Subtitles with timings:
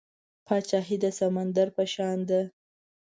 [0.47, 2.41] پاچاهي د سمندر په شان ده.